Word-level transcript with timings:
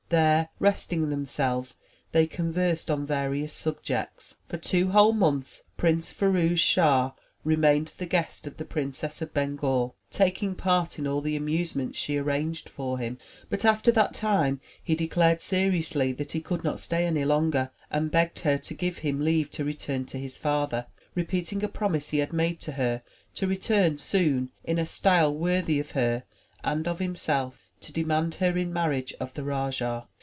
There, 0.11 0.49
resting 0.59 1.09
themselves, 1.09 1.77
they 2.11 2.27
conversed 2.27 2.91
on 2.91 3.05
various 3.05 3.53
subjects. 3.53 4.39
For 4.49 4.57
two 4.57 4.89
whole 4.89 5.13
months 5.13 5.63
Prince 5.77 6.11
Firouz 6.11 6.59
Schah 6.59 7.13
remained 7.45 7.93
the 7.97 8.05
guest 8.05 8.45
of 8.45 8.57
the 8.57 8.65
Princess 8.65 9.21
of 9.21 9.33
Bengal, 9.33 9.95
taking 10.11 10.53
part 10.53 10.99
in 10.99 11.07
all 11.07 11.21
the 11.21 11.37
amusements 11.37 11.97
she 11.97 12.17
arranged 12.17 12.67
for 12.67 12.97
him. 12.99 13.19
But 13.49 13.63
after 13.63 13.89
that 13.93 14.13
time, 14.13 14.59
he 14.83 14.95
declared 14.95 15.41
seriously 15.41 16.11
that 16.11 16.33
he 16.33 16.41
could 16.41 16.61
not 16.65 16.81
stay 16.81 17.05
any 17.05 17.23
longer, 17.23 17.71
and 17.89 18.11
begged 18.11 18.39
her 18.39 18.57
to 18.57 18.73
give 18.73 18.97
him 18.97 19.21
leave 19.21 19.49
to 19.51 19.63
return 19.63 20.03
to 20.07 20.17
his 20.19 20.35
father, 20.35 20.87
repeating 21.15 21.63
a 21.63 21.69
promise 21.69 22.09
he 22.09 22.17
had 22.17 22.33
made 22.33 22.59
to 22.59 22.73
her 22.73 23.01
to 23.35 23.47
return 23.47 23.97
soon 23.97 24.51
in 24.65 24.77
a 24.77 24.85
style 24.85 25.33
worthy 25.33 25.79
of 25.79 25.91
her 25.91 26.23
and 26.65 26.85
of 26.85 26.99
himself 26.99 27.59
to 27.79 27.91
demand 27.91 28.35
her 28.35 28.55
in 28.59 28.71
marriage 28.71 29.11
of 29.19 29.33
the 29.33 29.41
rajah. 29.41 30.05